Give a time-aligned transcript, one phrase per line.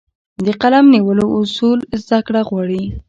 [0.45, 2.83] د قلم نیولو اصول زده کړه غواړي.